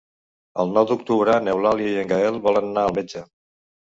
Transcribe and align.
El 0.61 0.71
nou 0.77 0.85
d'octubre 0.91 1.35
n'Eulàlia 1.47 1.91
i 1.91 1.99
en 2.05 2.09
Gaël 2.13 2.39
volen 2.47 2.71
anar 2.71 2.87
al 2.87 2.95
metge. 2.97 3.23